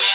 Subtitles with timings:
[0.00, 0.06] Hey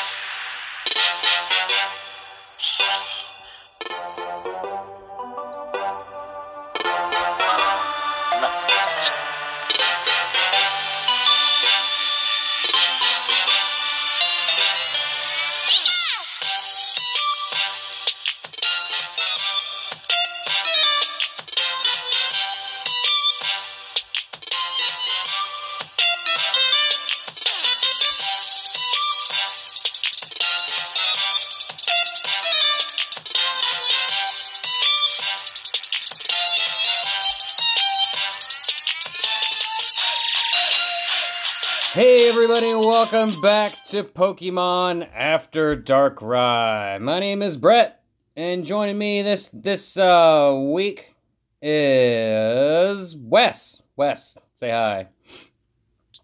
[43.12, 47.00] welcome back to Pokemon After Darkrai.
[47.00, 48.02] My name is Bret,
[48.36, 51.14] and joining me this this uh, week
[51.62, 53.84] is Wes.
[53.96, 55.08] Wes, say hi.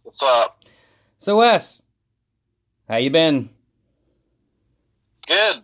[0.02, 0.64] What's up?
[1.20, 1.84] So Wes,
[2.90, 3.52] how you been?
[5.28, 5.62] Good.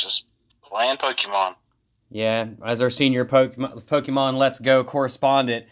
[0.00, 0.24] Just
[0.64, 1.54] playing Pokemon.
[2.10, 5.66] Yeah, as our senior Pokemon, Pokemon Let's Go correspondent,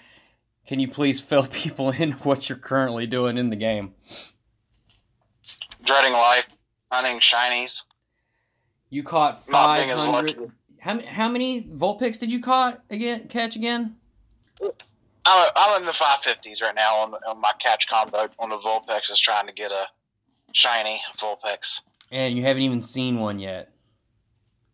[0.69, 3.95] can you please fill people in what you're currently doing in the game?
[5.85, 6.47] Dreading life,
[6.91, 7.83] hunting shinies.
[8.91, 9.97] You caught 500.
[10.13, 10.53] lucky.
[10.81, 13.29] How, how many Vulpix did you caught again?
[13.29, 13.97] Catch again?
[14.63, 19.11] I'm, I'm in the 550s right now on, on my catch combo on the Vulpix
[19.11, 19.87] is trying to get a
[20.53, 21.83] shiny Vulpix.
[22.11, 23.73] And you haven't even seen one yet.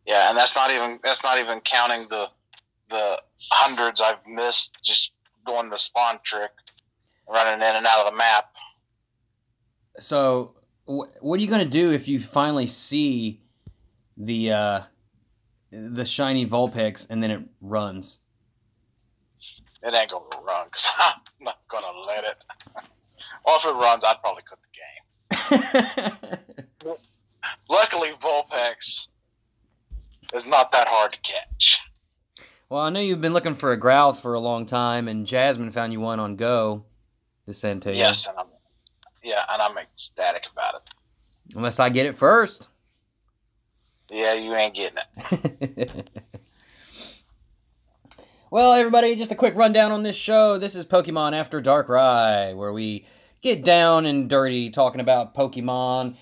[0.07, 2.29] Yeah, and that's not even that's not even counting the
[2.91, 5.13] the hundreds I've missed just
[5.47, 6.51] doing the spawn trick,
[7.29, 8.51] running in and out of the map.
[9.99, 10.55] So,
[10.87, 13.41] what are you gonna do if you finally see
[14.17, 14.81] the uh,
[15.71, 18.19] the shiny Vulpix and then it runs?
[19.83, 22.37] It ain't gonna run because I'm not gonna let it.
[23.45, 26.97] or if it runs, I'd probably quit the game.
[27.69, 29.09] Luckily, Vulpix
[30.35, 31.81] is not that hard to catch.
[32.69, 35.71] well, I know you've been looking for a Growth for a long time, and Jasmine
[35.71, 36.85] found you one on Go
[37.47, 37.85] to send.
[37.87, 38.47] Yes, and I'm
[39.25, 41.57] yeah, and I'm ecstatic about it.
[41.57, 42.69] Unless I get it first.
[44.11, 46.11] Yeah, you ain't getting it.
[48.51, 50.59] well, everybody, just a quick rundown on this show.
[50.59, 53.07] This is Pokemon After Darkrai, where we
[53.41, 56.17] get down and dirty talking about Pokemon.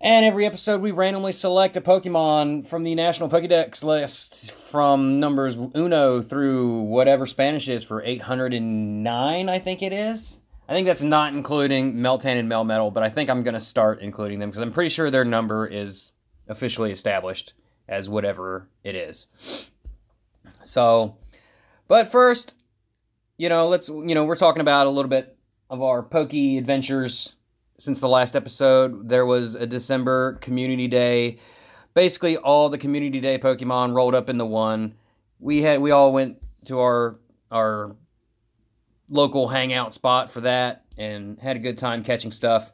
[0.00, 5.56] And every episode, we randomly select a Pokemon from the National Pokedex list from numbers
[5.74, 10.40] uno through whatever Spanish is for 809, I think it is.
[10.68, 14.00] I think that's not including Meltan and Melmetal, but I think I'm going to start
[14.00, 16.14] including them because I'm pretty sure their number is
[16.48, 17.52] officially established
[17.86, 19.26] as whatever it is.
[20.62, 21.16] So,
[21.86, 22.54] but first,
[23.36, 25.36] you know, let's, you know, we're talking about a little bit
[25.68, 27.34] of our Poke adventures
[27.76, 29.08] since the last episode.
[29.08, 31.38] There was a December community day.
[31.92, 34.94] Basically, all the community day Pokemon rolled up into one.
[35.40, 37.18] We had, we all went to our,
[37.50, 37.96] our
[39.14, 42.72] local hangout spot for that and had a good time catching stuff.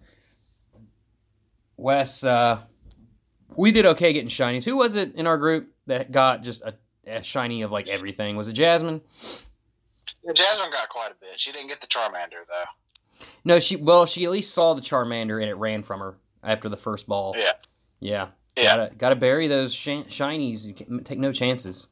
[1.76, 2.60] Wes, uh,
[3.56, 4.64] we did okay getting shinies.
[4.64, 6.74] Who was it in our group that got just a,
[7.06, 8.36] a shiny of like everything?
[8.36, 9.00] Was it Jasmine?
[10.24, 11.38] Yeah, Jasmine got quite a bit.
[11.38, 13.24] She didn't get the Charmander though.
[13.44, 16.68] No, she well, she at least saw the Charmander and it ran from her after
[16.68, 17.34] the first ball.
[17.36, 17.52] Yeah.
[18.00, 18.28] Yeah.
[18.56, 18.76] Yeah.
[18.76, 20.66] Gotta gotta bury those sh- shinies.
[20.66, 21.88] You can take no chances.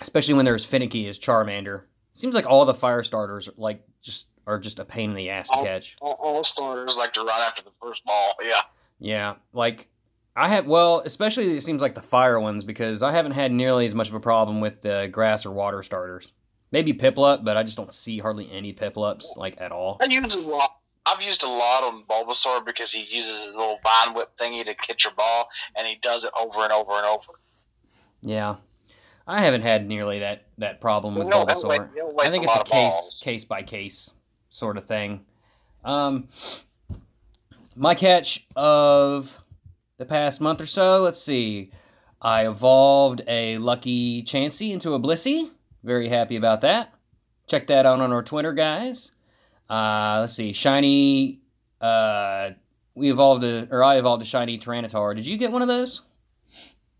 [0.00, 1.82] Especially when they're as finicky as Charmander.
[2.14, 5.48] Seems like all the fire starters like just are just a pain in the ass
[5.48, 5.64] to Oh.
[5.64, 5.96] catch.
[6.00, 8.34] All, all starters like to run after the first ball.
[8.42, 8.60] Yeah.
[8.98, 9.88] Yeah, like
[10.36, 10.66] I have.
[10.66, 14.08] Well, especially it seems like the fire ones because I haven't had nearly as much
[14.08, 16.28] of a problem with the grass or water starters.
[16.70, 19.98] Maybe Piplup, but I just don't see hardly any Piplups like at all.
[20.02, 20.70] I use a lot.
[21.04, 24.74] I've used a lot on Bulbasaur because he uses his little vine whip thingy to
[24.74, 27.32] catch your ball, and he does it over and over and over.
[28.22, 28.56] Yeah,
[29.26, 31.88] I haven't had nearly that that problem with No, Bulbasaur.
[32.20, 33.20] I think a it's a case balls.
[33.22, 34.14] case by case
[34.50, 35.24] sort of thing.
[35.84, 36.28] Um,
[37.76, 39.40] my catch of
[39.98, 41.00] the past month or so.
[41.00, 41.70] Let's see.
[42.20, 45.50] I evolved a lucky Chansey into a Blissey.
[45.82, 46.94] Very happy about that.
[47.46, 49.10] Check that out on our Twitter, guys.
[49.68, 50.52] Uh, let's see.
[50.52, 51.40] Shiny.
[51.80, 52.50] Uh,
[52.94, 55.16] we evolved a, or I evolved a shiny Tyranitar.
[55.16, 56.02] Did you get one of those?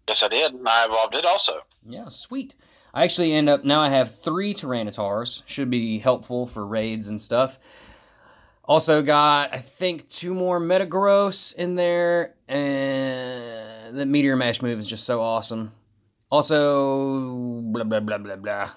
[0.08, 0.54] Yes, I did.
[0.66, 1.60] I evolved it also.
[1.87, 2.54] Yeah, sweet.
[2.94, 3.81] I actually end up now.
[3.81, 5.43] I have three Tyranitars.
[5.46, 7.58] Should be helpful for raids and stuff.
[8.64, 14.87] Also got I think two more Metagross in there, and the Meteor Mash move is
[14.87, 15.72] just so awesome.
[16.31, 18.70] Also, blah blah blah blah blah.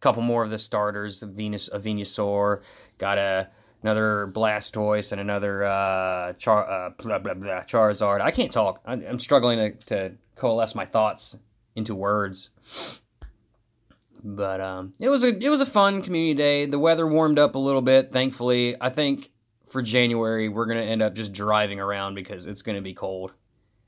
[0.00, 1.22] Couple more of the starters.
[1.22, 2.62] A Venus, a Venusaur.
[2.98, 3.50] Got a
[3.82, 8.20] another Blastoise, and another uh, Char uh, blah, blah, blah, Charizard.
[8.20, 8.80] I can't talk.
[8.84, 11.36] I'm, I'm struggling to, to coalesce my thoughts
[11.74, 12.50] into words.
[14.22, 16.66] But um, it was a it was a fun community day.
[16.66, 18.76] The weather warmed up a little bit, thankfully.
[18.80, 19.30] I think
[19.68, 23.32] for January we're gonna end up just driving around because it's gonna be cold,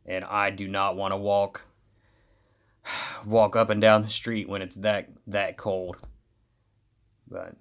[0.06, 1.62] and I do not want to walk
[3.26, 5.97] walk up and down the street when it's that that cold.
[7.29, 7.56] But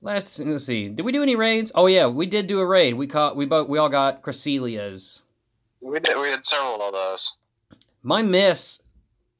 [0.00, 1.72] last let's see, did we do any raids?
[1.74, 2.94] Oh yeah, we did do a raid.
[2.94, 5.22] We caught we both we all got Cresselias.
[5.80, 6.16] We did.
[6.16, 7.32] We did several of those.
[8.04, 8.82] My miss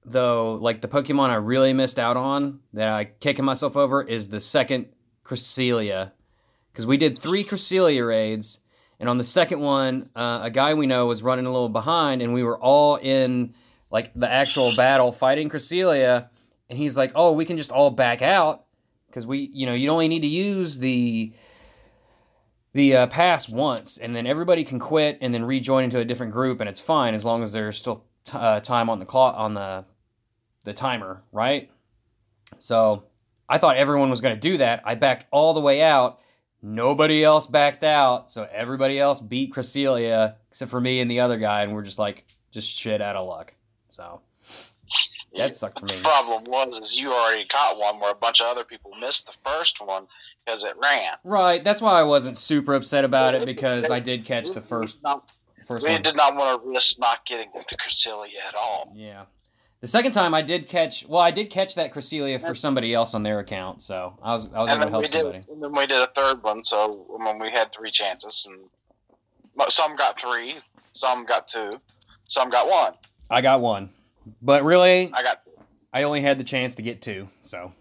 [0.06, 4.28] though, like the Pokemon I really missed out on that I kicking myself over is
[4.28, 4.86] the second
[5.22, 6.12] Cresselia.
[6.72, 8.58] Because we did three Cresselia raids,
[8.98, 12.22] and on the second one, uh, a guy we know was running a little behind,
[12.22, 13.54] and we were all in
[13.90, 16.28] like the actual battle fighting Cresselia,
[16.68, 18.64] and he's like, "Oh, we can just all back out
[19.06, 21.32] because we, you know, you only need to use the
[22.72, 26.32] the uh, pass once, and then everybody can quit and then rejoin into a different
[26.32, 29.34] group, and it's fine as long as they're still t- uh, time on the clock
[29.36, 29.84] on the
[30.64, 31.70] the timer, right?
[32.58, 33.04] So
[33.48, 34.82] I thought everyone was going to do that.
[34.84, 36.20] I backed all the way out.
[36.62, 41.36] Nobody else backed out, so everybody else beat Cresselia except for me and the other
[41.36, 43.52] guy, and we're just like just shit out of luck.
[43.88, 44.22] So
[45.36, 45.96] that sucked for me.
[45.96, 49.26] The problem was is you already caught one where a bunch of other people missed
[49.26, 50.06] the first one
[50.44, 51.12] because it ran.
[51.24, 51.62] Right.
[51.62, 54.98] That's why I wasn't super upset about it because I did catch the first
[55.66, 56.02] first we one.
[56.02, 58.92] did not want to risk not getting the Cresselia at all.
[58.94, 59.24] Yeah.
[59.80, 63.12] The second time I did catch, well, I did catch that Cresselia for somebody else
[63.12, 65.38] on their account, so I was I was And able to help somebody.
[65.40, 68.46] did, and then we did a third one, so I mean, we had three chances,
[68.48, 70.54] and some got three,
[70.94, 71.80] some got two,
[72.28, 72.94] some got one.
[73.28, 73.90] I got one,
[74.40, 75.40] but really, I got
[75.92, 77.72] I only had the chance to get two, so.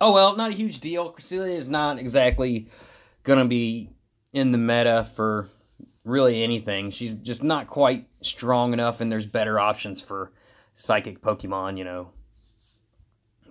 [0.00, 1.10] Oh well, not a huge deal.
[1.12, 2.68] Cresselia is not exactly
[3.22, 3.88] gonna be
[4.34, 5.48] in the meta for
[6.08, 6.90] really anything.
[6.90, 10.32] She's just not quite strong enough, and there's better options for
[10.74, 11.78] psychic Pokemon.
[11.78, 12.10] You know,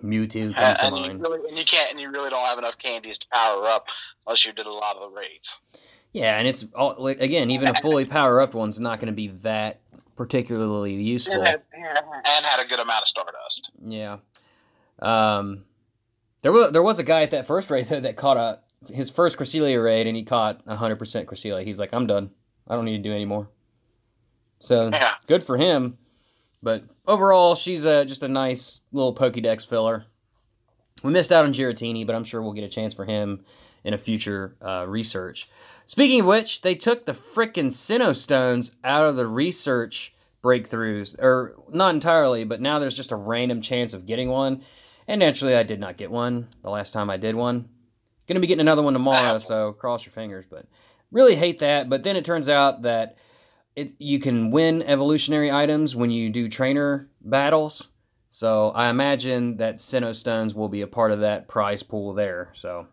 [0.02, 2.58] Mewtwo comes and, to and you really, and you can't, and you really don't have
[2.58, 3.88] enough candies to power up
[4.26, 5.56] unless you did a lot of the raids.
[6.12, 9.16] Yeah, and it's all, like, again, even a fully power up one's not going to
[9.16, 9.80] be that
[10.16, 11.34] particularly useful.
[11.34, 13.70] And had, and had a good amount of Stardust.
[13.84, 14.16] Yeah.
[15.00, 15.64] Um,
[16.40, 18.58] there was there was a guy at that first raid though that caught a
[18.92, 21.64] his first Cresselia raid and he caught hundred percent Cresselia.
[21.64, 22.30] He's like, I'm done.
[22.68, 23.48] I don't need to do anymore.
[24.60, 25.14] So Yeah.
[25.26, 25.98] good for him.
[26.62, 30.04] But overall, she's a, just a nice little Pokédex filler.
[31.04, 33.44] We missed out on Giratina, but I'm sure we'll get a chance for him
[33.84, 35.48] in a future uh, research.
[35.86, 40.12] Speaking of which, they took the frickin' Sinnoh Stones out of the research
[40.42, 44.62] breakthroughs, or not entirely, but now there's just a random chance of getting one.
[45.06, 47.68] And naturally, I did not get one the last time I did one.
[48.26, 50.44] Gonna be getting another one tomorrow, so cross your fingers.
[50.50, 50.66] But
[51.10, 51.88] really hate that.
[51.88, 53.16] But then it turns out that
[53.76, 57.88] it you can win evolutionary items when you do trainer battles.
[58.30, 62.50] So I imagine that Sinnoh Stones will be a part of that prize pool there.
[62.52, 62.86] So,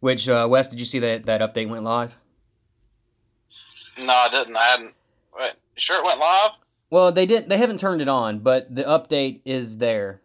[0.00, 2.16] which uh, Wes, did you see that that update went live?
[3.98, 4.56] No, I didn't.
[4.56, 4.94] I hadn't.
[5.38, 6.50] Wait, sure it went live?
[6.90, 7.48] Well, they didn't.
[7.48, 10.20] They haven't turned it on, but the update is there.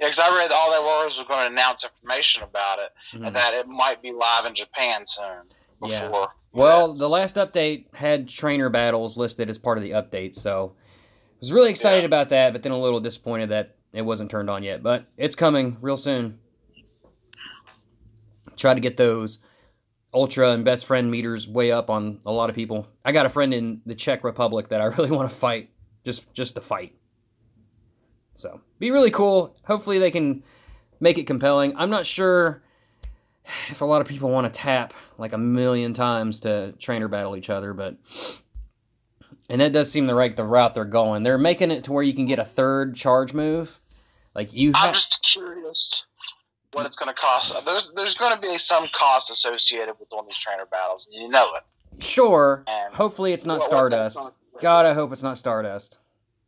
[0.00, 3.26] Yeah, because I read all they were was going to announce information about it, Mhm.
[3.26, 5.42] and that it might be live in Japan soon.
[5.80, 6.26] Before Yeah.
[6.52, 11.36] Well, the last update had trainer battles listed as part of the update, so I
[11.40, 12.06] was really excited Yeah.
[12.06, 14.82] about that, but then a little disappointed that it wasn't turned on yet.
[14.82, 16.38] But it's coming real soon.
[18.56, 19.38] Try to get those
[20.12, 22.86] ultra and best friend meters way up on a lot of people.
[23.04, 25.70] I got a friend in the Czech Republic that I really want to fight,
[26.04, 26.94] just just to fight.
[28.40, 29.56] So be really cool.
[29.64, 30.42] Hopefully they can
[30.98, 31.76] make it compelling.
[31.76, 32.62] I'm not sure
[33.68, 37.36] if a lot of people want to tap like a million times to trainer battle
[37.36, 37.96] each other, but
[39.48, 41.22] and that does seem the right the route they're going.
[41.22, 43.78] They're making it to where you can get a third charge move.
[44.34, 46.04] Like you I'm just curious
[46.72, 47.64] what it's going to cost.
[47.64, 51.20] There's there's going to be some cost associated with one of these trainer battles, and
[51.20, 52.02] you know it.
[52.02, 52.64] sure.
[52.68, 54.20] And Hopefully it's not what Stardust.
[54.60, 55.98] God, I hope it's not Stardust.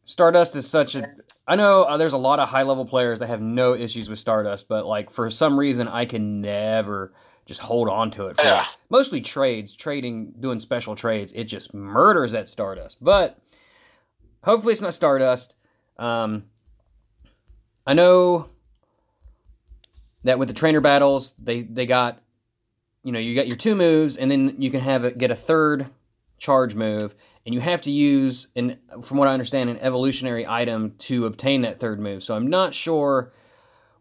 [0.04, 1.06] Stardust is such a.
[1.47, 4.18] I know uh, there's a lot of high level players that have no issues with
[4.18, 7.12] Stardust, but like for some reason I can never
[7.47, 8.37] just hold on to it.
[8.37, 8.66] For Yeah.
[8.90, 11.32] Mostly trades, trading, doing special trades.
[11.35, 13.02] It just murders that Stardust.
[13.02, 13.38] But
[14.44, 15.56] hopefully it's not Stardust.
[15.99, 16.44] Um,
[17.87, 18.49] I know
[20.25, 22.23] that with the trainer battles, they they got,
[23.02, 25.37] you know, you got your two moves, and then you can have it get a
[25.37, 25.90] third
[26.42, 27.14] charge move,
[27.46, 31.62] and you have to use an, from what I understand, an evolutionary item to obtain
[31.62, 32.25] that third move.
[32.25, 33.32] So I'm not sure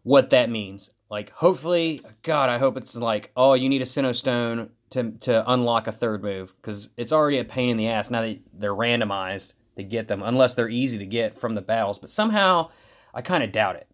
[0.02, 0.90] what that means.
[1.08, 5.50] Like, hopefully, God, I hope it's like, oh, you need a Sinnoh Stone to to
[5.52, 8.74] unlock a third move because it's already a pain in the ass now that they're
[8.74, 12.00] randomized to get them, unless they're easy to get from the battles.
[12.00, 12.70] But somehow,
[13.14, 13.86] I kind of doubt it.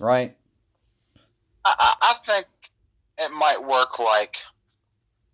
[0.00, 0.36] Right?
[1.64, 2.46] I, I, I think
[3.18, 4.38] it might work like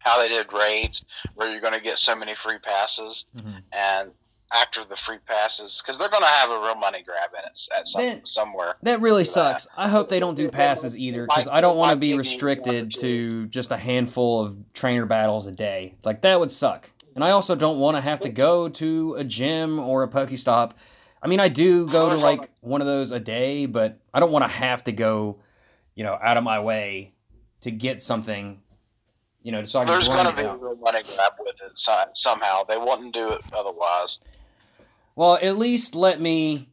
[0.00, 1.04] how they did raids,
[1.35, 3.50] where you're going to get so many free passes, Mm-hmm.
[3.73, 4.11] and
[4.52, 7.69] after the free passes, because they're going to have a real money grab in it
[7.78, 8.26] at some, Man.
[8.26, 8.75] somewhere.
[8.83, 9.28] That really Yeah.
[9.30, 9.69] sucks.
[9.76, 13.47] I hope they don't do passes either because I don't want to be restricted to
[13.47, 15.95] just a handful of trainer battles a day.
[16.04, 16.90] Like that would suck.
[17.14, 20.73] And I also don't want to have to go to a gym or a Pokestop.
[21.23, 24.33] I mean, I do go to like one of those a day, but I don't
[24.33, 25.38] want to have to go,
[25.95, 27.12] you know, out of my way
[27.61, 28.61] to get something,
[29.43, 31.79] you know, so There's going to be a money grab with it
[32.15, 32.65] somehow.
[32.65, 34.19] They wouldn't do it otherwise.
[35.17, 36.69] Well, at least let me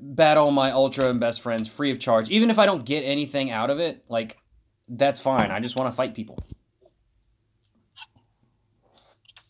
[0.00, 2.28] battle my ultra and best friends free of charge.
[2.30, 4.38] Even if I don't get anything out of it, like
[4.88, 5.50] that's fine.
[5.50, 6.38] I just want to fight people.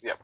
[0.03, 0.21] Yep.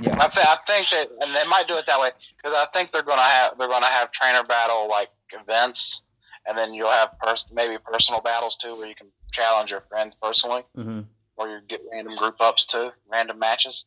[0.00, 0.16] Yeah.
[0.18, 2.92] I, th- I think that, and they might do it that way because I think
[2.92, 6.02] they're gonna have they're gonna have trainer battle like events,
[6.46, 10.14] and then you'll have pers- maybe personal battles too, where you can challenge your friends
[10.20, 11.00] personally, hmm
[11.36, 13.84] or you get random group ups too, random matches.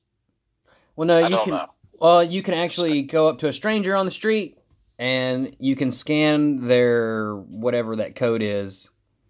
[0.95, 1.53] Well, no, I you can.
[1.53, 1.67] know.
[1.99, 4.57] Well, you can actually go up to a stranger on the street
[4.99, 8.89] and you can scan their whatever that code is,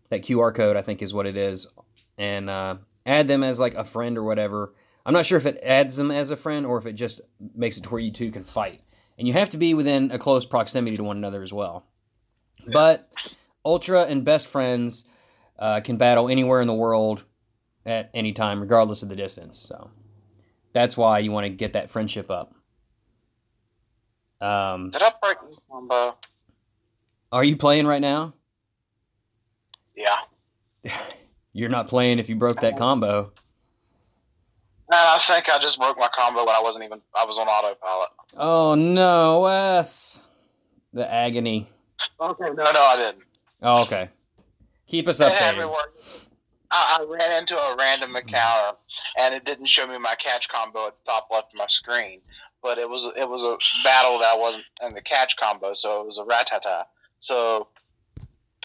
[0.10, 1.68] that QR code I think is what it is,
[2.18, 4.74] and uh, add them as like a friend or whatever.
[5.06, 7.22] I'm not sure if it adds them as a friend or if it just
[7.56, 8.82] makes it to where you two can fight,
[9.18, 11.86] and you have to be within a close proximity to one another as well.
[12.72, 13.12] But
[13.64, 15.04] Ultra and best friends
[15.60, 17.24] uh, can battle anywhere in the world
[17.86, 19.58] at any time, regardless of the distance.
[19.58, 19.90] So
[20.74, 22.54] that's why you want to get that friendship up.
[24.42, 26.18] Um, Did I break the combo?
[27.32, 28.34] are you playing right now?
[29.96, 30.18] Yeah.
[31.54, 33.32] You're not playing if you broke that combo.
[34.92, 37.48] And I think I just broke my combo when I wasn't even I was on
[37.48, 38.10] autopilot.
[38.38, 40.22] Oh no, Wes.
[40.94, 41.68] The agony.
[42.20, 43.24] Okay, no, no, I didn't.
[43.62, 44.10] Oh, okay.
[44.88, 46.25] Keep us It had me updated.
[46.72, 48.78] I, I ran into a random encounter,
[49.18, 52.22] and it didn't show me my catch combo at the top left of my screen.
[52.62, 56.06] But it was it was a battle that wasn't in the catch combo, so it
[56.06, 56.86] was a Rattata.
[57.20, 57.68] So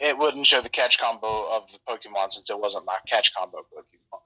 [0.00, 3.58] it wouldn't show the catch combo of the Pokemon since it wasn't my catch combo
[3.58, 4.20] Pokemon.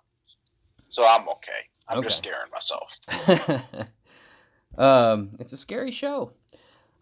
[0.89, 1.69] So I'm okay.
[1.89, 2.99] I'm just scaring myself.
[4.79, 6.33] um, it's a scary show.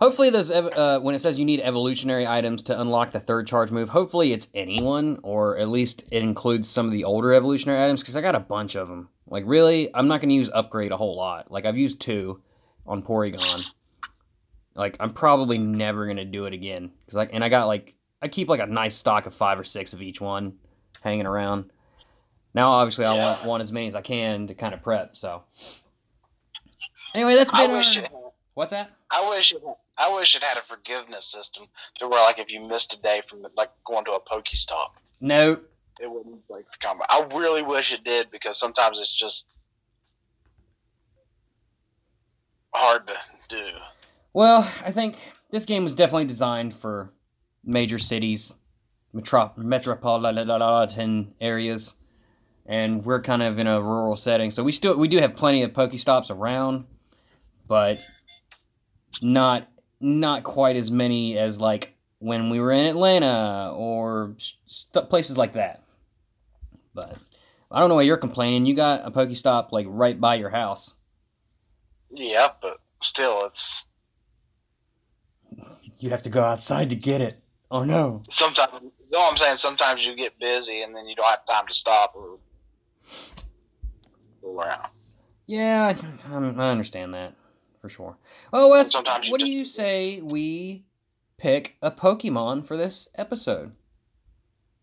[0.02, 3.46] Hopefully, those ev- uh, when it says you need evolutionary items to unlock the third
[3.46, 7.80] charge move, hopefully it's anyone, or at least it includes some of the older evolutionary
[7.84, 9.10] items because I got a bunch of them.
[9.28, 11.52] Like, really, I'm not going to use upgrade a whole lot.
[11.52, 12.42] Like, I've used two
[12.84, 13.64] on Porygon.
[14.74, 17.94] Like, I'm probably never going to do it again because, like, and I got like
[18.20, 20.54] I keep like a nice stock of five or six of each one
[21.00, 21.70] hanging around.
[22.54, 25.14] Now, obviously, I want want as many as I can to kind of prep.
[25.14, 25.44] So,
[27.14, 28.08] anyway, that's been.
[28.54, 28.86] Wish our- it.
[28.86, 28.90] What's that?
[29.10, 29.62] I wish it.
[29.98, 31.66] I wish it had a forgiveness system
[31.96, 34.90] to where, like, if you missed a day from like going to a Pokestop,
[35.20, 35.60] No.
[36.00, 37.04] it wouldn't break the combo.
[37.08, 39.46] I really wish it did because sometimes it's just
[42.74, 43.14] hard to
[43.48, 43.68] do.
[44.32, 45.16] Well, I think
[45.50, 47.12] this game was definitely designed for
[47.64, 48.56] major cities,
[49.12, 51.94] metro- metropolitan areas,
[52.64, 54.50] and we're kind of in a rural setting.
[54.50, 56.86] So we still we do have plenty of Pokestops around,
[57.68, 57.98] but
[59.20, 59.68] not
[60.00, 64.34] not quite as many as like when we were in Atlanta or
[64.66, 65.82] st- places like that.
[66.94, 67.16] But
[67.70, 68.66] I don't know why you're complaining.
[68.66, 70.96] You got a Pokestop like right by your house.
[72.10, 73.84] Yeah, but still, it's
[75.98, 77.40] You have to go outside to get it.
[77.70, 78.22] Oh no.
[78.28, 78.72] sometimes.
[78.82, 79.56] You know what I'm saying?
[79.56, 82.38] Sometimes you get busy and then you don't have time to stop or
[84.42, 84.88] go around.
[85.46, 87.34] Yeah, I, I understand that
[87.82, 88.16] for sure.
[88.52, 90.84] Well, Wes, Sometimes what do you say we
[91.36, 93.72] pick a Pokemon for this episode?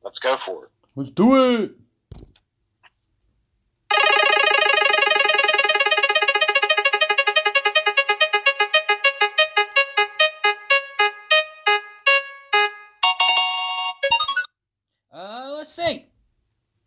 [0.03, 0.71] Let's go for it.
[0.95, 1.71] Let's do it.
[15.13, 16.07] Uh, let's see.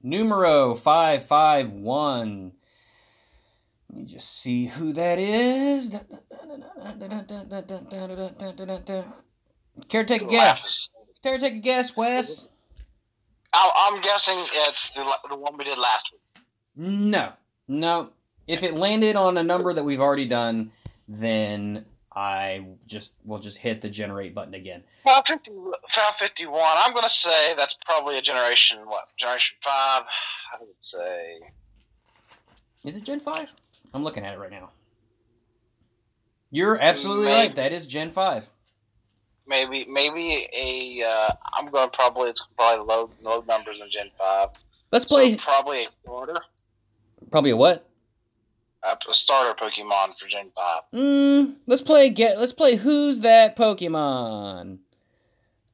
[0.03, 2.53] Numero 551.
[3.93, 5.95] Let me just see who that is.
[9.89, 10.89] Care to take a guess?
[11.23, 12.49] Care to take a guess, Wes?
[13.53, 16.43] I'm guessing it's the, the one we did last week.
[16.75, 17.33] No.
[17.69, 18.11] No.
[18.47, 20.73] If it landed on a number that we've already done,
[21.07, 21.85] then
[22.15, 24.85] I just will just hit the generate button again.
[25.05, 25.51] 550,
[25.91, 26.61] 551.
[26.79, 29.73] I'm going to say that's probably a generation, what, generation 5?
[29.75, 30.05] I
[30.61, 31.41] would say.
[32.85, 33.53] Is it Gen 5?
[33.95, 34.71] I'm looking at it right now.
[36.51, 37.37] You're absolutely Maybe.
[37.49, 37.55] right.
[37.55, 38.49] That is Gen 5.
[39.47, 41.03] Maybe, maybe a.
[41.09, 44.49] Uh, I'm going to probably, it's probably low, low numbers in Gen 5.
[44.93, 46.37] Let's So play probably a starter.
[47.31, 47.89] probably a what?
[48.85, 50.83] A a starter Pokemon for Gen 5.
[50.95, 54.79] Mm, let's play get let's play who's that Pokemon.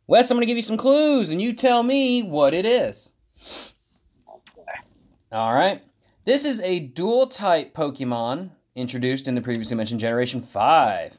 [0.06, 3.10] Wes, I'm gonna give you some clues and you tell me what it is.
[4.28, 4.78] Okay.
[5.32, 5.82] Alright.
[6.28, 11.18] This is a dual type Pokemon introduced in the previously mentioned Generation 5.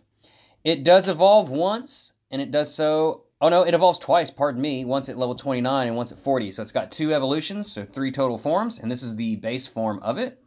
[0.64, 4.86] It does evolve once, and it does so oh no, it evolves twice, pardon me,
[4.86, 6.52] once at level 29 and once at 40.
[6.52, 9.98] So it's got two evolutions, so three total forms, and this is the base form
[10.04, 10.44] of it.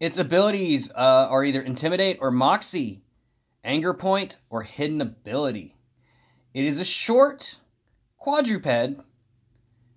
[0.00, 3.04] Its abilities uh, are either Intimidate or Moxie,
[3.62, 5.76] Anger Point, or Hidden Ability.
[6.54, 7.56] It is a short
[8.16, 9.00] quadruped.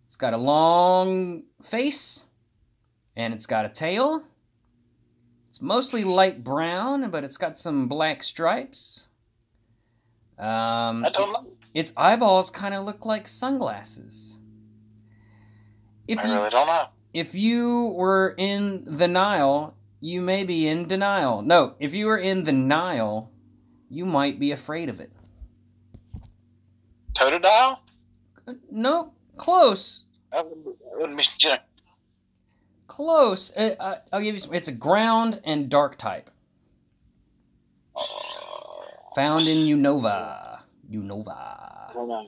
[0.05, 2.25] It's got a long face,
[3.15, 4.23] and it's got a tail.
[5.49, 9.07] It's mostly light brown, but it's got some black stripes.
[10.39, 11.47] Um, I don't know.
[11.73, 14.37] its eyeballs kind of look like sunglasses.
[16.07, 16.87] If I you really don't know.
[17.13, 21.41] if you were in the Nile, you may be in denial.
[21.43, 23.31] No, if you were in the Nile,
[23.89, 25.11] you might be afraid of it.
[27.13, 27.77] Totodile?
[28.47, 31.59] Uh, No, close, That wouldn't be, that wouldn't be Gen.
[32.93, 33.51] close.
[33.57, 34.53] Uh, I- I'll give you some.
[34.53, 36.29] It's a ground and dark type,
[37.95, 38.01] Uh,
[39.15, 40.59] found in Unova.
[40.91, 41.93] Unova.
[41.93, 42.27] don't know.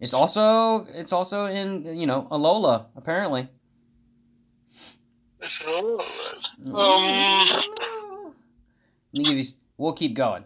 [0.00, 3.48] It's also it's also in you know Alola apparently.
[5.42, 5.98] Um,
[9.12, 9.44] Let me give you.
[9.78, 10.44] We'll keep going.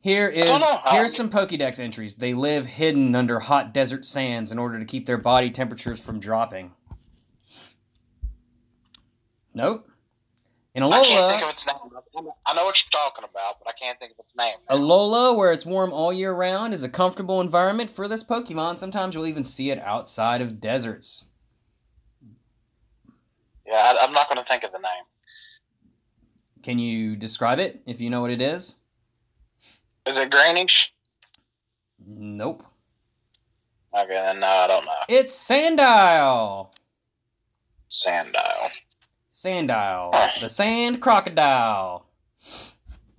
[0.00, 2.14] Here is don't know how- here's some Pokédex entries.
[2.16, 6.20] They live hidden under hot desert sands in order to keep their body temperatures from
[6.20, 6.72] dropping.
[9.56, 9.88] Nope.
[10.74, 11.76] In I can't think of its name.
[12.44, 14.54] I know what you're talking about, but I can't think of its name.
[14.68, 14.76] now.
[14.76, 18.76] Alola, where it's warm all year round, is a comfortable environment for this Pokemon.
[18.76, 21.24] Sometimes you'll even see it outside of deserts.
[23.66, 25.04] Yeah, I, I'm not going to think of the name.
[26.62, 28.76] Can you describe it if you know what it is?
[30.04, 30.92] Is it greenish?
[32.06, 32.62] Nope.
[33.94, 34.92] Okay, then no, I don't know.
[35.08, 36.68] It's Sandile.
[37.88, 38.68] Sandile.
[39.36, 42.06] Sandile, the sand crocodile.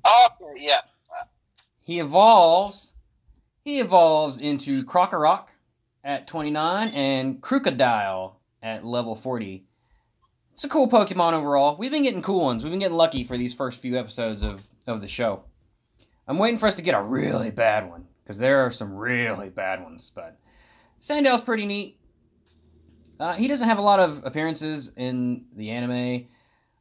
[0.03, 0.81] Oh, yeah.
[1.83, 2.93] He evolves.
[3.63, 5.45] He evolves into Krokorok
[6.03, 9.63] at 29 and Krookodile at level 40.
[10.53, 11.77] It's a cool Pokemon overall.
[11.77, 12.63] We've been getting cool ones.
[12.63, 15.43] We've been getting lucky for these first few episodes of, of the show.
[16.27, 19.49] I'm waiting for us to get a really bad one because there are some really
[19.49, 20.11] bad ones.
[20.15, 20.39] But
[20.99, 21.96] Sandile's pretty neat.
[23.19, 26.27] Uh, he doesn't have a lot of appearances in the anime.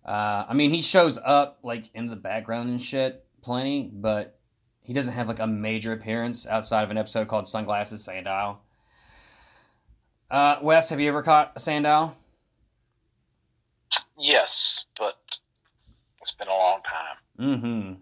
[0.04, 4.38] Uh, I mean, he shows up like in the background and shit, plenty, but
[4.82, 8.58] he doesn't have like a major appearance outside of an episode called Sunglasses Sandile.
[10.30, 12.14] Uh, Wes, have you ever caught a Sandile?
[14.18, 15.16] Yes, but
[16.20, 17.46] it's been a long time.
[17.48, 17.92] Mm-hmm.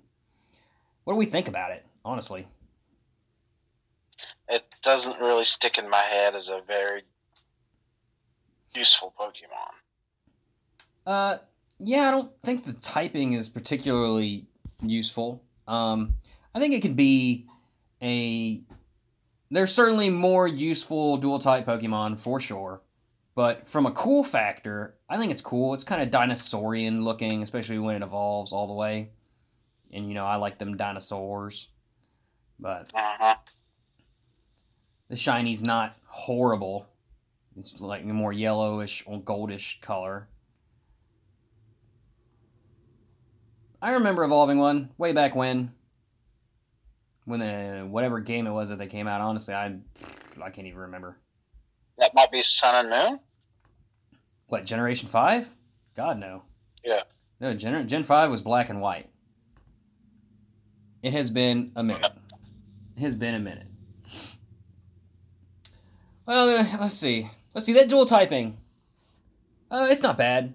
[1.05, 2.47] What do we think about it, honestly?
[4.49, 7.03] It doesn't really stick in my head as a very
[8.77, 9.73] useful Pokemon.
[11.07, 11.39] Uh,
[11.81, 14.47] yeah, I don't think the typing is particularly
[14.83, 15.43] useful.
[15.67, 16.15] Um,
[16.55, 17.47] I think it could be
[18.03, 18.61] a.
[19.51, 22.81] There's certainly more useful dual type Pokemon for sure,
[23.35, 25.75] but from a cool factor, I think it's cool.
[25.75, 29.11] It's kind of dinosaurian looking, especially when it evolves all the way.
[29.93, 31.69] And you know, I like them dinosaurs,
[32.59, 33.35] but Uh-huh.
[35.09, 36.89] the shiny's not horrible.
[37.57, 40.29] It's like a more yellowish or goldish color.
[43.81, 45.73] I remember evolving one way back when.
[47.27, 49.77] When the whatever game it was that they came out, honestly, I
[50.43, 51.19] I can't even remember.
[51.99, 53.21] That might be Sun and Moon.
[54.47, 55.55] What Generation Five?
[55.95, 56.43] God no.
[56.85, 57.03] Yeah.
[57.41, 59.09] No, Gen Gen Five was black and white.
[61.03, 62.13] It has been a minute.
[62.97, 63.67] It has been a minute.
[66.27, 67.31] Well, uh, let's see.
[67.55, 68.59] Let's see that dual typing.
[69.71, 70.55] Uh, it's not bad.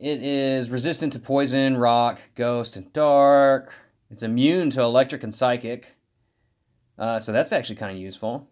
[0.00, 3.72] It is resistant to poison, rock, ghost, and dark.
[4.10, 5.94] It's immune to electric and psychic.
[6.98, 8.48] Uh, so that's actually kind of useful.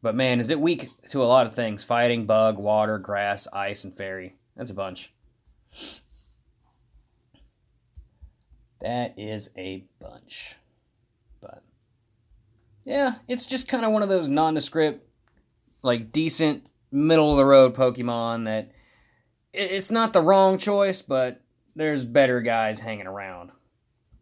[0.00, 3.84] But man, is it weak to a lot of things fighting, bug, water, grass, ice,
[3.84, 4.36] and fairy.
[4.56, 5.12] That's a bunch.
[8.80, 10.56] That is a bunch.
[12.84, 15.06] Yeah, it's just kind of one of those nondescript,
[15.82, 18.70] like decent, middle of the road Pokemon that
[19.52, 21.40] it's not the wrong choice, but
[21.74, 23.50] there's better guys hanging around.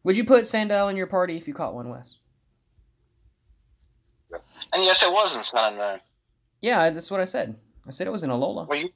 [0.05, 2.19] Would you put Sandile in your party if you caught one, Wes?
[4.73, 6.01] And yes, it was in Moon.
[6.61, 7.57] Yeah, that's what I said.
[7.87, 8.67] I said it was in Alola.
[8.69, 8.91] Well, you,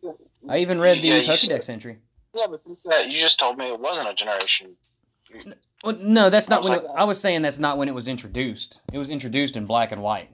[0.48, 1.98] I even read the Yeah, Pokédex entry.
[2.34, 2.60] yeah, but
[3.10, 4.76] you just told me it wasn't a generation.
[5.84, 7.94] Well, no, that's not I was when it, I was saying that's not when it
[7.94, 8.80] was introduced.
[8.92, 10.30] It was introduced in black and white,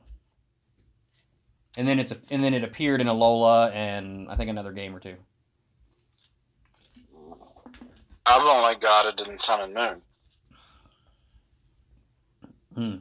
[1.76, 4.94] and then it's a, and then it appeared in Alola and I think another game
[4.94, 5.16] or two.
[8.24, 10.02] I've only got it in Sun and Moon.
[12.74, 12.96] Hmm.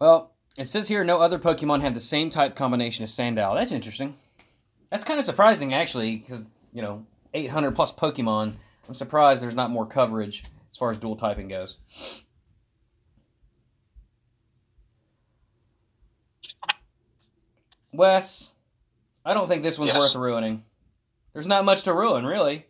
[0.00, 3.54] Well, it says here no other Pokemon have the same type combination as Sandow.
[3.54, 4.14] That's interesting.
[4.90, 8.54] That's kind of surprising, actually, because you know, 800 plus Pokemon.
[8.88, 11.76] I'm surprised there's not more coverage as far as dual typing goes.
[17.92, 18.50] Wes,
[19.24, 20.00] I don't think this one's Yes.
[20.00, 20.64] worth ruining.
[21.32, 22.66] There's not much to ruin, really.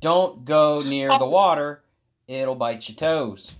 [0.00, 1.82] Don't go near the water;
[2.26, 3.56] it'll bite your toes.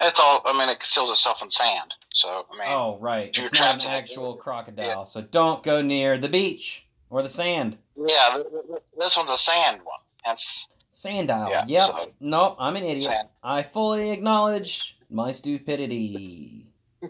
[0.00, 0.40] It's all.
[0.46, 1.94] I mean, it seals itself in sand.
[2.10, 3.36] So I mean, Oh, right.
[3.36, 3.86] It's not an it.
[3.86, 7.78] actual crocodile, so don't go near the beach or the sand.
[7.96, 10.00] yeah, th- th- th- this one's a sand one.
[10.24, 11.50] That's Sandile.
[11.50, 11.86] Yeah, yep.
[11.86, 13.04] so- nope, I'm an idiot.
[13.04, 13.28] sand.
[13.42, 16.66] I fully acknowledge my stupidity.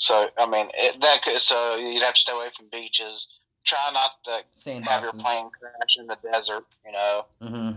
[0.00, 3.26] So I mean, it, that could, so you'd have to stay away from beaches.
[3.64, 6.64] Try not to have your plane crash in the desert.
[6.86, 7.24] You know.
[7.42, 7.70] Mm-hmm.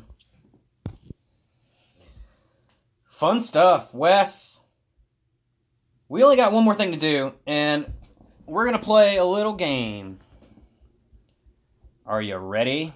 [3.08, 4.60] Fun stuff, Wes.
[6.10, 7.92] We only got one more thing to do, and
[8.46, 10.20] we're gonna play a little game.
[12.12, 12.94] Are you ready?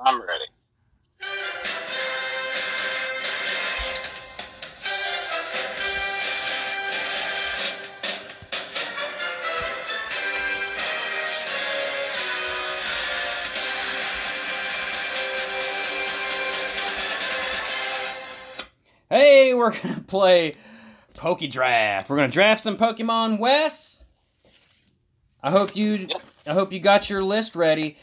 [0.00, 0.44] I'm ready.
[19.10, 20.54] Hey, we're gonna play
[21.14, 22.08] Poke Draft.
[22.08, 24.04] We're gonna draft some Pokemon, Wes.
[25.42, 26.22] I hope you, Yep.
[26.46, 27.96] I hope you got your list ready.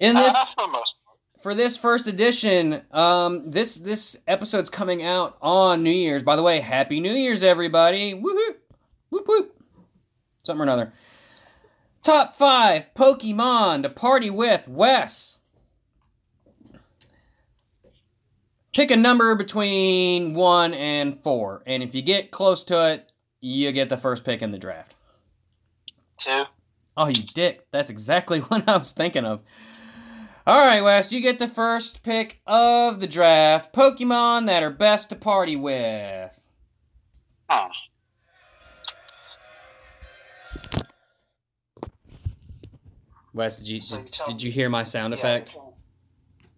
[0.00, 1.18] In this, Uh, for the most part.
[1.40, 6.22] for this first edition, um, this this episode's coming out on New Year's.
[6.22, 8.12] By the way, Happy New Year's, everybody!
[8.14, 8.56] Woohoo!
[9.10, 9.62] Whoop whoop!
[10.42, 10.92] Something or another.
[12.02, 15.38] Top five Pokemon to party with, Wes.
[18.74, 23.70] Pick a number between one and four, and if you get close to it, you
[23.70, 24.94] get the first pick in the draft.
[26.18, 26.44] Two.
[26.96, 27.66] Oh, you dick.
[27.70, 29.42] That's exactly what I was thinking of.
[30.46, 33.72] All right, Wes, you get the first pick of the draft.
[33.72, 36.38] Pokemon that are best to party with.
[37.48, 37.68] Huh.
[43.32, 45.56] Wes, did you So did, you did you hear my sound Yeah, effect?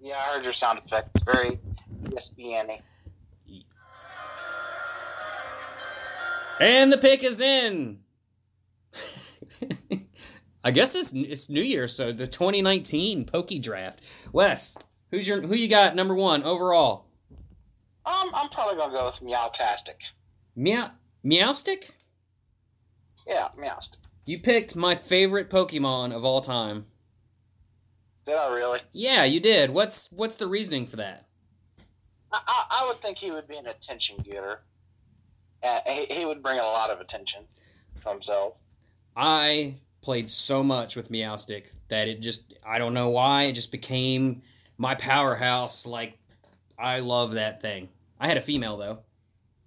[0.01, 1.11] Yeah, I heard your sound effect.
[1.15, 1.59] It's very
[2.03, 2.81] ESPN.
[6.61, 8.01] And the pick is in.
[10.67, 14.03] I guess it's it's New Year, so the 2019 Poke Draft.
[14.33, 14.77] Wes,
[15.13, 17.07] who's your who you got number one overall?
[18.05, 20.03] Um, I'm probably gonna go with Meowtastic.
[20.57, 20.91] Meow
[21.25, 21.93] Meowstic.
[23.29, 23.99] Yeah, Meowstic.
[24.25, 26.87] You picked my favorite Pokemon of all time.
[28.27, 28.81] Did I really?
[28.93, 29.71] Yeah, you did.
[29.71, 31.29] What's what's the reasoning for that?
[32.33, 34.63] I, I, I would think he would be an attention getter.
[35.63, 37.45] Uh, he, he would bring a lot of attention
[38.03, 38.55] to himself.
[39.15, 39.77] I
[40.07, 44.41] played so much with Meowstic that it just I don't know why it just became
[44.79, 45.85] my powerhouse.
[45.85, 46.17] Like
[46.79, 47.89] I love that thing.
[48.21, 48.99] I had a female though.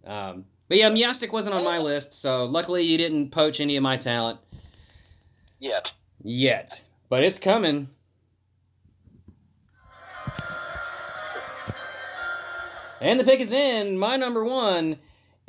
[0.10, 3.84] Um, but yeah, Meowstic wasn't on my list, so luckily you didn't poach any of
[3.84, 4.40] my talent
[5.60, 5.92] Yet.
[6.24, 6.86] yet.
[7.10, 7.90] But it's coming.
[13.02, 13.98] And the pick is in.
[13.98, 15.00] My number one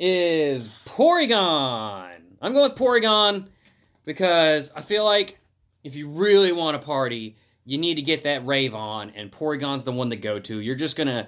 [0.01, 2.09] is Porygon.
[2.41, 3.47] I'm going with Porygon
[4.05, 5.39] because I feel like
[5.83, 7.35] if you really want to party,
[7.65, 10.59] you need to get that rave on, and Porygon's the one to go to.
[10.59, 11.27] You're just gonna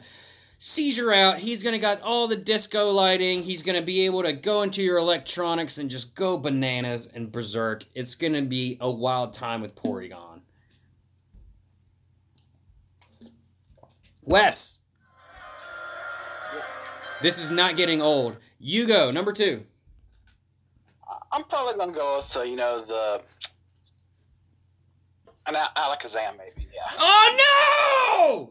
[0.57, 1.38] seizure out.
[1.38, 3.43] He's gonna got all the disco lighting.
[3.43, 7.83] He's gonna be able to go into your electronics and just go bananas and berserk.
[7.93, 10.41] It's gonna be a wild time with Porygon.
[14.25, 14.79] Wes,
[17.21, 18.38] this is not getting old.
[18.57, 19.63] You go number two.
[21.32, 23.21] I'm probably gonna go with uh, you know the
[25.47, 26.67] An Al- Alakazam, maybe.
[26.73, 26.82] Yeah.
[26.99, 28.49] Oh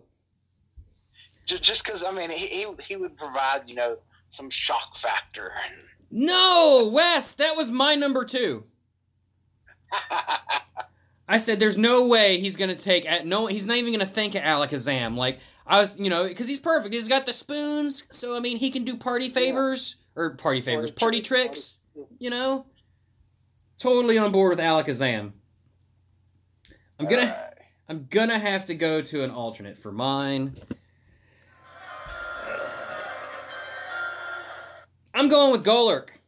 [1.49, 1.57] no!
[1.59, 3.97] Just because I mean, he, he he would provide you know
[4.29, 5.53] some shock factor.
[6.11, 8.65] No, Wes, that was my number two.
[11.29, 13.47] I said, "There's no way he's gonna take at no.
[13.47, 15.17] He's not even gonna think of Alakazam.
[15.17, 16.93] Like I was, you know, because he's perfect.
[16.93, 20.91] He's got the spoons, so I mean, he can do party favors or party favors,
[20.91, 21.81] party, Party tricks.
[22.19, 22.67] You know,
[23.79, 25.33] totally on board with Alakazam.
[26.99, 27.55] I'm gonna, Alright.
[27.89, 30.53] I'm gonna have to go to an alternate for mine.
[35.15, 36.19] I'm going with Golurk.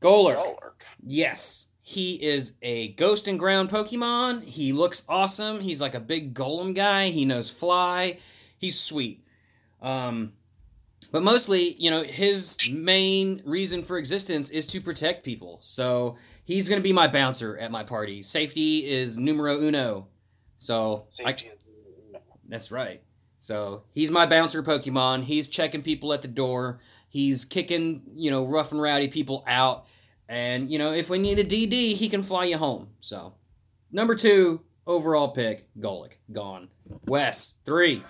[0.00, 0.36] Golurk.
[0.36, 0.72] Golurk.
[1.06, 1.68] Yes.
[1.82, 4.42] He is a ghost and ground Pokemon.
[4.42, 5.60] He looks awesome.
[5.60, 7.08] He's like a big golem guy.
[7.08, 8.18] He knows fly.
[8.58, 9.24] He's sweet.
[9.80, 10.32] Um,
[11.10, 15.58] but mostly, you know, his main reason for existence is to protect people.
[15.60, 18.22] So he's going to be my bouncer at my party.
[18.22, 20.08] Safety is numero uno.
[20.56, 21.36] So I,
[22.48, 23.02] that's right.
[23.38, 25.22] So he's my bouncer Pokemon.
[25.22, 26.78] He's checking people at the door.
[27.08, 29.86] He's kicking, you know, rough and rowdy people out.
[30.28, 32.88] And, you know, if we need a DD, he can fly you home.
[33.00, 33.34] So,
[33.90, 36.18] number two overall pick, Golic.
[36.32, 36.68] Gone.
[37.06, 38.02] Wes, three.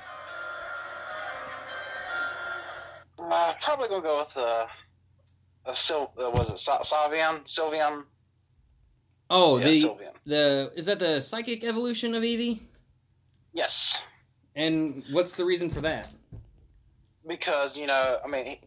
[3.39, 4.67] Uh, probably gonna go with uh,
[5.67, 7.45] a Sil- uh, was it Sa- Savion?
[7.45, 8.03] Sylveon?
[9.31, 10.15] Oh, yeah, the, Sylveon.
[10.27, 12.59] the, is that the psychic evolution of Eevee?
[13.53, 14.03] Yes,
[14.57, 16.09] And what's the reason for that?
[17.29, 18.61] because you know, I mean, he,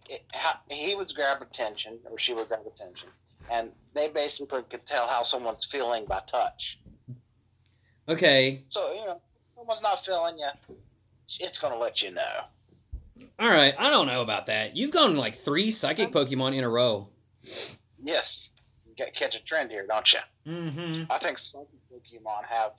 [0.69, 3.09] he, he would grab attention, or she would grab attention,
[3.51, 6.79] and they basically could tell how someone's feeling by touch.
[8.07, 9.19] Okay, So you know,
[9.55, 10.49] someone's not feeling you,
[11.41, 12.39] it's gonna let you know.
[13.39, 13.73] All right.
[13.79, 14.75] I don't know about that.
[14.75, 17.07] You've gone like three psychic Pokemon in a row.
[18.03, 18.49] Yes,
[18.87, 20.19] you get, catch a trend here, don't you?
[20.47, 21.11] Mm-hmm.
[21.11, 22.71] I think psychic Pokemon have.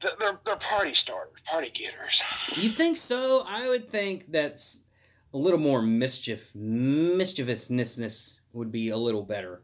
[0.00, 2.22] they're- They're, they're party starters, party getters.
[2.56, 3.44] You think so?
[3.46, 4.84] I would think that's
[5.32, 9.62] a little more mischief, mischievousness would be a little better,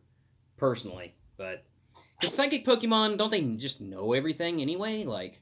[0.56, 1.14] personally.
[1.36, 1.64] But
[2.18, 5.04] because psychic Pokemon, don't they just know everything anyway?
[5.04, 5.40] Like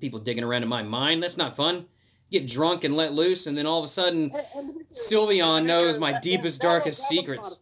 [0.00, 1.86] people digging around in my mind, that's not fun.
[2.30, 4.32] Get drunk and let loose, and then all of a sudden,
[4.90, 7.60] Sylveon knows my deepest, darkest secrets.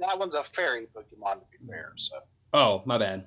[0.00, 1.92] That one's a fairy Pokemon, to be fair.
[1.96, 2.16] So,
[2.52, 3.24] oh, my bad,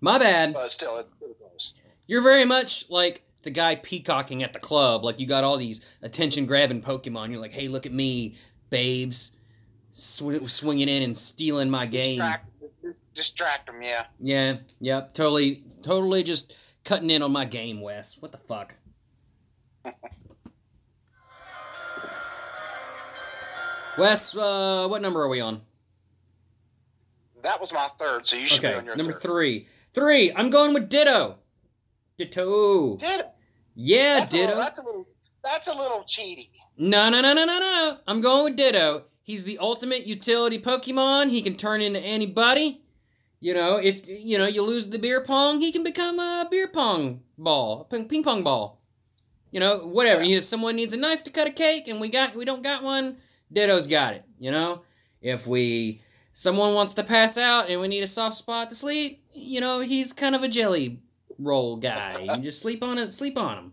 [0.00, 0.52] my bad.
[0.54, 1.80] but still, it's pretty close.
[2.06, 5.04] You're very much like the guy peacocking at the club.
[5.04, 7.30] Like you got all these attention grabbing Pokemon.
[7.30, 8.34] You're like, hey, look at me,
[8.70, 9.32] babes,
[9.90, 12.18] sw- swinging in and stealing my game.
[12.18, 12.50] Distract,
[13.14, 14.04] distract them, yeah.
[14.20, 18.20] Yeah, yep, totally, totally just cutting in on my game, Wes.
[18.20, 18.76] What the fuck?
[23.98, 25.60] Wes, uh, what number are we on?
[27.42, 29.22] That was my third, so you should be on your number third.
[29.22, 29.66] three.
[29.92, 30.32] Three.
[30.34, 31.36] I'm going with Ditto.
[32.16, 32.98] Ditto.
[33.00, 33.28] It?
[33.74, 34.48] Yeah, That's a, Ditto.
[34.48, 35.06] little, that's a little.
[35.42, 36.48] That's a little cheaty.
[36.78, 37.96] No, no, no, no, no, no.
[38.08, 39.04] I'm going with Ditto.
[39.22, 41.30] He's the ultimate utility Pokemon.
[41.30, 42.80] He can turn into anybody.
[43.40, 46.66] You know, if you know you lose the beer pong, he can become a beer
[46.66, 48.80] pong ball, a ping pong ball.
[49.54, 50.20] You know, whatever.
[50.20, 52.82] If someone needs a knife to cut a cake and we got we don't got
[52.82, 53.18] one,
[53.52, 54.24] Ditto's got it.
[54.36, 54.82] You know,
[55.22, 56.00] if we
[56.32, 59.78] someone wants to pass out and we need a soft spot to sleep, you know,
[59.78, 60.98] he's kind of a jelly
[61.38, 62.18] roll guy.
[62.18, 63.72] You just sleep on it, sleep on him.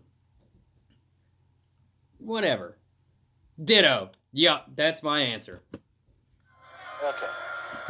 [2.18, 2.78] Whatever.
[3.62, 4.12] Ditto.
[4.30, 5.62] Yup, that's my answer.
[7.02, 7.26] Okay.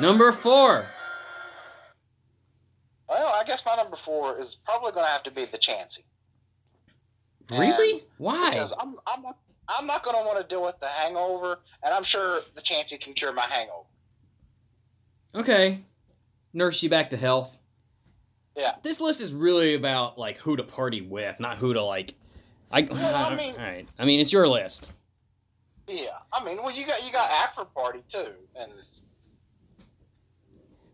[0.00, 0.86] Number four.
[3.06, 6.04] Well, I guess my number four is probably going to have to be the Chansey.
[7.50, 7.92] Really?
[8.00, 8.50] And- Why?
[8.50, 9.36] Because I'm, I'm not,
[9.68, 13.00] I'm not going to want to deal with the hangover, and I'm sure the Chansey
[13.00, 13.86] can cure my hangover.
[15.34, 15.78] Okay.
[16.52, 17.58] Nurse you back to health.
[18.56, 18.74] Yeah.
[18.82, 22.14] This list is really about like who to party with, not who to like.
[22.70, 23.86] I, Well, I mean- all right.
[23.98, 24.92] I mean, it's your list.
[25.88, 28.28] Yeah, I mean, well, you got you got after Party too,
[28.58, 28.70] and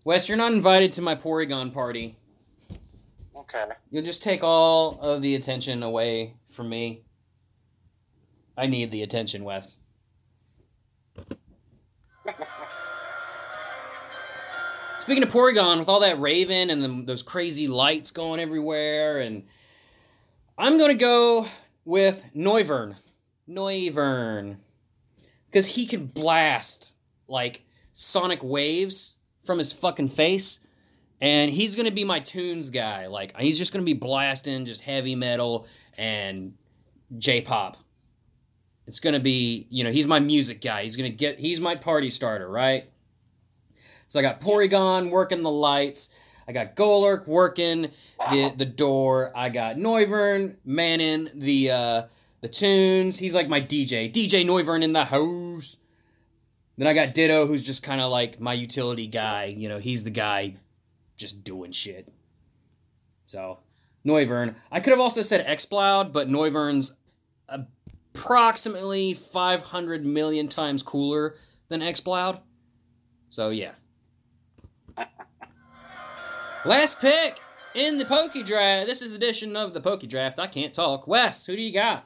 [0.04, 2.16] Wes, you're not invited to my Porygon party.
[3.40, 7.02] Okay, You'll just take all of the attention away from me.
[8.56, 9.80] I need the attention, Wes.
[14.98, 19.44] Speaking of Porygon, with all that Raven and the, those crazy lights going everywhere, and
[20.58, 21.46] I'm gonna go
[21.84, 22.96] with Noivern.
[23.48, 24.56] Noivern.
[25.46, 26.96] Because he can blast,
[27.26, 30.60] like, sonic waves from his fucking face.
[31.20, 33.06] And he's gonna be my tunes guy.
[33.06, 35.66] Like, he's just gonna be blasting just heavy metal
[35.98, 36.54] and
[37.16, 37.76] J pop.
[38.86, 40.82] It's gonna be, you know, he's my music guy.
[40.84, 42.88] He's gonna get, he's my party starter, right?
[44.06, 46.24] So I got Porygon working the lights.
[46.48, 47.90] I got Golurk working
[48.30, 49.30] the the door.
[49.36, 52.02] I got Noivern manning the uh,
[52.40, 53.18] the tunes.
[53.18, 54.10] He's like my DJ.
[54.10, 55.76] DJ Noivern in the house.
[56.78, 59.46] Then I got Ditto, who's just kind of like my utility guy.
[59.46, 60.54] You know, he's the guy
[61.18, 62.10] just doing shit.
[63.26, 63.58] So,
[64.06, 64.54] Noivern.
[64.72, 66.96] I could have also said Exploud, but Noivern's
[67.48, 71.34] approximately 500 million times cooler
[71.68, 72.40] than Exploud.
[73.28, 73.72] So, yeah.
[76.64, 77.38] Last pick
[77.74, 78.86] in the Poke Draft.
[78.86, 80.38] This is edition of the Poke Draft.
[80.38, 81.06] I can't talk.
[81.06, 82.04] Wes, who do you got?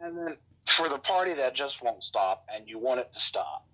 [0.00, 3.66] And then for the party that just won't stop and you want it to stop,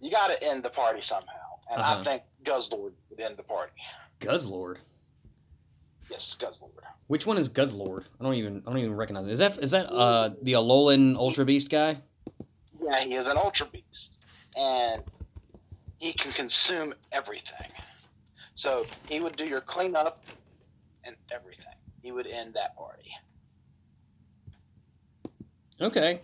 [0.00, 1.32] you got to end the party somehow.
[1.72, 2.00] And Uh-huh.
[2.00, 3.72] I think Guzzlord end the party.
[4.20, 4.78] Guzzlord.
[6.10, 6.70] Yes, Guzzlord.
[7.06, 8.04] Which one is Guzzlord?
[8.20, 9.32] I don't even I don't even recognize it.
[9.32, 11.98] Is that is that uh the Alolan Ultra Beast guy?
[12.80, 14.14] Yeah, he is an Ultra Beast.
[14.56, 15.02] And
[15.98, 17.70] he can consume everything.
[18.54, 20.20] So he would do your cleanup
[21.04, 21.74] and everything.
[22.02, 23.10] He would end that party.
[25.80, 26.20] Okay.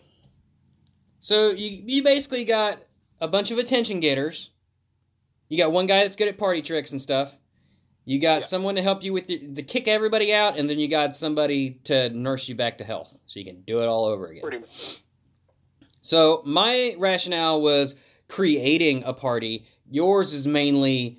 [1.21, 2.79] So you you basically got
[3.21, 4.51] a bunch of attention getters.
[5.55, 7.39] You got one guy that's good at party tricks and stuff.
[8.05, 8.47] You got Yeah.
[8.47, 11.79] someone to help you with the, the kick everybody out, and then you got somebody
[11.85, 14.43] to nurse you back to health, so you can do it all over again.
[14.43, 14.99] Pretty much.
[16.01, 17.95] So my rationale was
[18.29, 19.65] creating a party.
[19.89, 21.19] Yours is mainly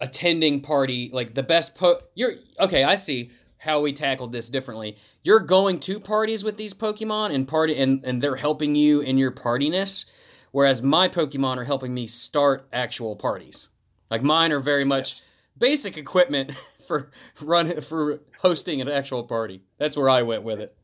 [0.00, 4.96] attending party, like the best po you're okay, I see how we tackled this differently.
[5.24, 9.18] You're going to parties with these Pokemon and party and, and they're helping you in
[9.18, 10.10] your partiness,
[10.52, 13.70] whereas my Pokemon are helping me start actual parties.
[14.10, 15.24] Like mine are very much Yes.
[15.56, 16.52] basic equipment
[16.86, 19.62] for run for hosting an actual party.
[19.78, 20.74] That's where I went with it.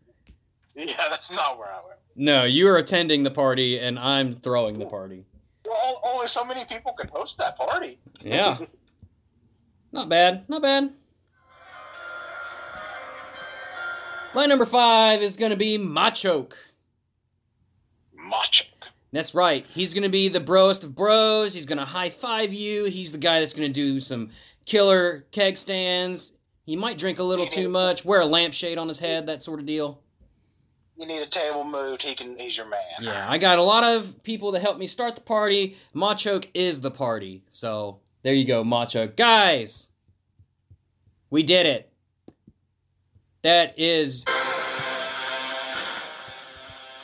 [0.74, 1.98] Yeah, that's not where I went.
[2.16, 5.24] No, you are attending the party and I'm throwing the party.
[5.66, 7.98] Well, only so many people can host that party.
[8.20, 8.56] Yeah.
[9.92, 10.44] not bad.
[10.48, 10.90] Not bad.
[14.34, 16.54] My number five is going to be Machoke.
[18.12, 18.64] Macho.
[19.14, 19.64] That's right.
[19.70, 21.54] He's going to be the broest of bros.
[21.54, 22.86] He's going to high five you.
[22.86, 24.30] He's the guy that's going to do some
[24.66, 26.32] killer keg stands.
[26.66, 29.60] He might drink a little too much, wear a lampshade on his head, that sort
[29.60, 30.00] of deal.
[30.96, 32.02] You need a table moved.
[32.02, 32.36] He can.
[32.36, 32.80] He's your man.
[33.00, 35.76] Yeah, I got a lot of people to help me start the party.
[35.94, 37.44] Machoke is the party.
[37.48, 39.14] So there you go, Machoke.
[39.14, 39.90] Guys,
[41.30, 41.92] we did it.
[43.42, 44.24] That is.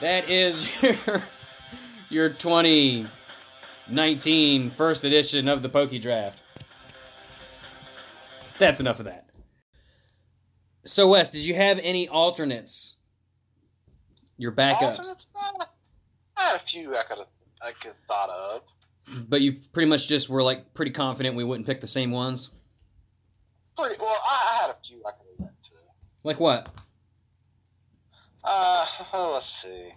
[0.01, 1.39] That is your,
[2.11, 6.38] your 2019 first edition of the Poke Draft.
[8.59, 9.31] That's enough of that.
[10.85, 12.96] So, Wes, did you have any alternates?
[14.37, 14.99] Your backups?
[14.99, 15.29] Alternates?
[16.37, 17.29] I had a few I could have
[17.62, 18.62] I could thought of.
[19.29, 22.51] But you pretty much just were like pretty confident we wouldn't pick the same ones.
[23.77, 24.16] Pretty well.
[24.25, 25.73] I, I had a few I could have went to.
[26.25, 26.68] Like what?
[28.42, 29.92] Uh, oh, let's see.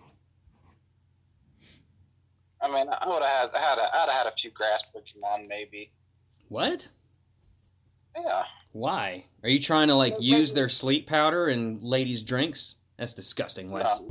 [2.63, 5.47] I mean, I would have had, had, a, I'd have had a few grass Pokemon,
[5.49, 5.91] maybe.
[6.47, 6.87] What?
[8.15, 8.43] Yeah.
[8.71, 9.25] Why?
[9.43, 12.77] Are you trying to like use their sleep powder and ladies' drinks?
[12.97, 14.01] That's disgusting, Wes.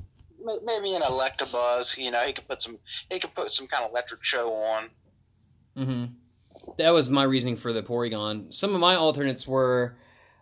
[0.45, 1.97] No, maybe an Electabuzz.
[1.97, 2.79] You know, he could put some,
[3.11, 4.91] he could put some kind of electric show on.
[5.77, 6.05] Mm-hmm.
[6.77, 8.53] That was my reasoning for the Porygon.
[8.53, 9.97] Some of my alternates were,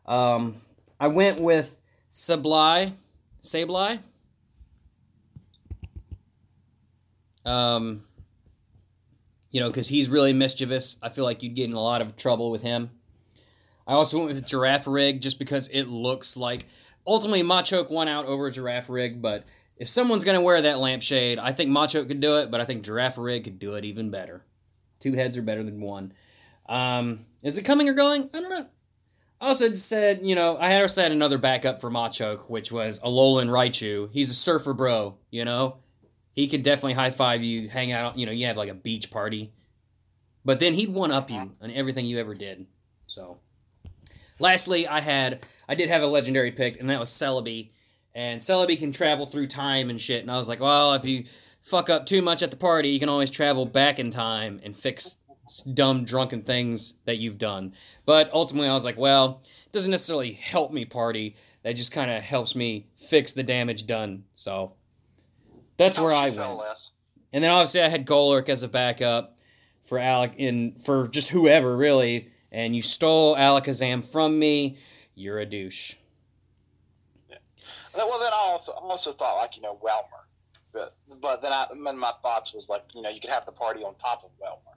[0.07, 0.57] um,
[0.99, 2.92] I went with Sableye,
[3.40, 4.01] Sableye.
[7.44, 8.00] Um,
[9.50, 10.98] you know, because he's really mischievous.
[11.03, 12.90] I feel like you'd get in a lot of trouble with him.
[13.87, 16.66] I also went with Girafarig just because it looks like
[17.07, 21.70] ultimately Machoke won out over Girafarig, but if someone's gonna wear that lampshade, I think
[21.70, 24.44] Machoke could do it, but I think Girafarig could do it even better.
[25.00, 26.12] Two heads are better than one.
[26.66, 28.31] Um, is it coming or going?
[28.33, 28.66] I don't know.
[29.40, 33.48] I also said, you know, I also had another backup for Machoke, which was Alolan
[33.48, 34.11] Raichu.
[34.12, 35.79] He's a surfer bro, you know?
[36.40, 39.11] He could definitely high five you, hang out, you know, you have like a beach
[39.11, 39.53] party.
[40.42, 41.64] But then he'd one up you uh-huh.
[41.64, 42.66] on everything you ever did.
[43.07, 43.40] So,
[44.38, 47.72] lastly, I had, I did have a legendary pick, and that was Celebi.
[48.15, 50.23] And Celebi can travel through time and shit.
[50.23, 51.25] And I was like, well, if you
[51.60, 54.75] fuck up too much at the party, you can always travel back in time and
[54.75, 55.19] fix
[55.75, 57.75] dumb, drunken things that you've done.
[58.06, 61.37] But ultimately, I was like, well, it doesn't necessarily help me party.
[61.65, 64.25] That just kind of helps me fix the damage done.
[64.33, 64.73] So
[65.81, 66.58] that's where I went.
[66.58, 66.90] less.
[67.33, 69.37] And then obviously I had Golurk as a backup
[69.81, 72.28] for Alec in for just whoever really.
[72.52, 74.76] And you stole Alakazam from me.
[75.14, 75.94] You're a douche.
[77.28, 77.37] Yeah.
[77.94, 80.26] Well, then I also I also thought like you know Wailmer,
[80.72, 83.52] but but then I then my thoughts was like you know you could have the
[83.52, 84.76] party on top of Wailmer,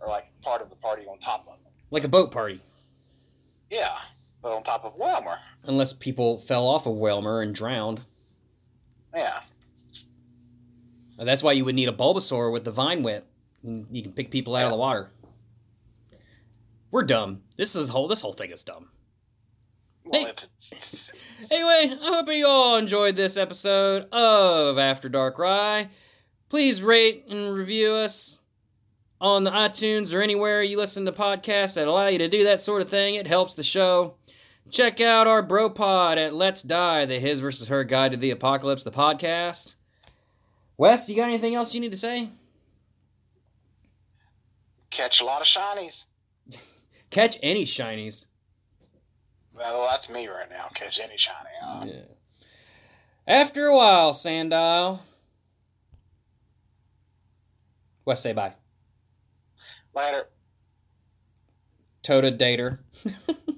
[0.00, 1.72] or like part of the party on top of him.
[1.90, 2.60] Like a boat party.
[3.70, 3.96] Yeah,
[4.42, 5.38] but on top of Wailmer.
[5.64, 8.02] Unless people fell off of Wailmer and drowned.
[9.14, 9.40] Yeah.
[11.18, 13.26] That's why you would need a Bulbasaur with the Vine Whip.
[13.62, 15.10] You can pick people out of the water.
[16.90, 17.42] We're dumb.
[17.56, 18.06] This is whole.
[18.08, 18.88] This whole thing is dumb.
[20.04, 20.32] Well, Hey.
[21.50, 25.88] Anyway, I hope you all enjoyed this episode of After Darkrai.
[26.48, 28.40] Please rate and review us
[29.20, 32.60] on the iTunes or anywhere you listen to podcasts that allow you to do that
[32.60, 33.14] sort of thing.
[33.14, 34.14] It helps the show.
[34.70, 38.30] Check out our bro pod at Let's Die, the His versus Her Guide to the
[38.30, 39.76] Apocalypse, the podcast.
[40.78, 42.28] Wes, you got anything else you need to say?
[44.90, 46.04] catch a lot of shinies.
[47.10, 48.26] Catch any shinies.
[49.56, 50.68] Well, that's me right now.
[50.74, 51.36] Catch any shiny.
[51.62, 52.02] Uh, Yeah.
[53.26, 55.00] After a while, Sandile.
[58.06, 58.54] Wes, say bye.
[59.94, 60.28] Later.
[62.02, 62.78] Tota Dater.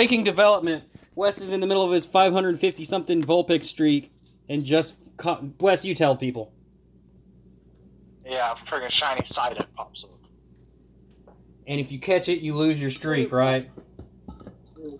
[0.00, 0.84] Breaking development.
[1.14, 4.10] Wes is in the middle of his 550 something Vulpix streak
[4.48, 5.12] and just.
[5.60, 6.54] Wes, you tell people.
[8.24, 10.12] Yeah, friggin' shiny Psyduck pops up.
[11.66, 13.68] And if you catch it, you lose your streak, right?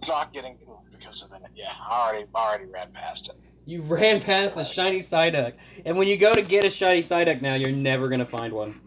[0.06, 0.58] Not getting
[0.90, 1.48] because of it.
[1.56, 3.36] Yeah, I already I already ran past it.
[3.64, 5.54] You ran past the shiny Psyduck.
[5.86, 8.52] And when you go to get a shiny Psyduck now, you're never going to find
[8.52, 8.78] one.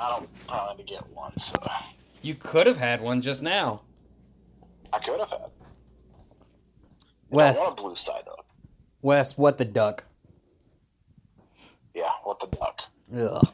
[0.00, 1.56] I don't plan to get one, so
[2.22, 3.82] You could have had one just now.
[4.96, 5.40] I could have had.
[5.40, 5.50] I
[7.28, 8.44] Wes, want a blue Psyduck.
[9.02, 10.04] Wes, what the duck?
[11.94, 12.82] Yeah, what the duck?
[13.14, 13.46] Ugh.